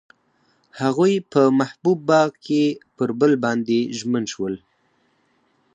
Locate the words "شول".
4.33-4.55